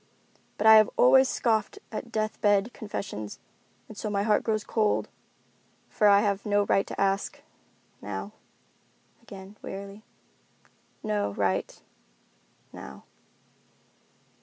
But 0.57 0.65
I 0.65 0.77
have 0.77 0.89
always 0.97 1.29
scoffed 1.29 1.77
at 1.91 2.11
death 2.11 2.41
bed 2.41 2.73
confessions, 2.73 3.37
and 3.87 3.95
so 3.95 4.09
my 4.09 4.23
heart 4.23 4.43
grows 4.43 4.63
cold, 4.63 5.09
for 5.89 6.07
I 6.07 6.21
have 6.21 6.43
no 6.43 6.63
right 6.65 6.87
to 6.87 6.99
ask—now." 6.99 8.31
Again, 9.21 9.57
wearily, 9.61 10.01
"No 11.03 11.33
right—now." 11.33 13.03